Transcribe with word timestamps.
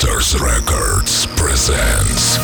Masters 0.00 0.40
Records 0.40 1.26
presents. 1.34 2.38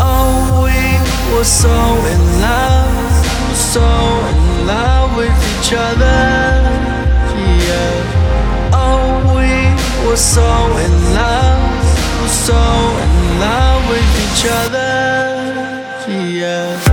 Oh, 0.00 0.64
we 0.64 1.36
were 1.36 1.44
so 1.44 1.68
in 1.68 2.40
love, 2.40 3.56
so 3.56 3.80
in 3.80 4.66
love 4.66 5.16
with 5.16 5.60
each 5.60 5.72
other. 5.72 6.05
Were 10.16 10.22
so 10.22 10.42
in 10.78 11.14
love, 11.14 11.84
so 12.26 12.54
in 12.54 13.38
love 13.38 13.82
with 13.90 14.10
each 14.24 14.46
other. 14.48 14.86
Yeah. 16.08 16.85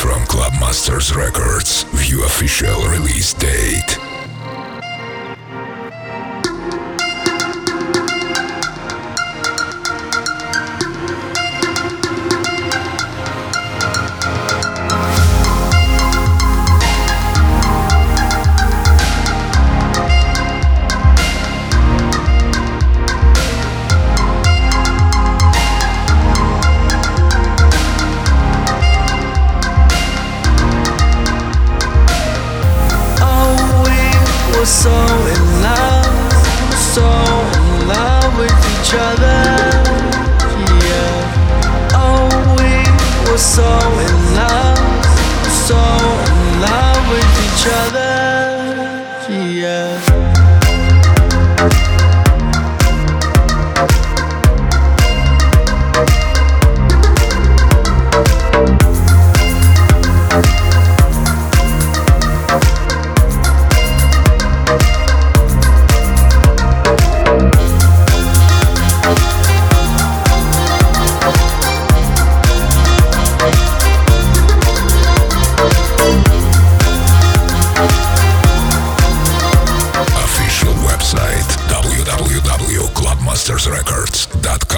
From 0.00 0.24
Clubmasters 0.24 1.14
Records. 1.14 1.82
View 1.92 2.24
official 2.24 2.88
release 2.88 3.34
date. 3.34 4.09
so 34.70 34.90
in 35.26 35.62
love. 35.62 35.89
mastersrecords.com. 83.50 84.69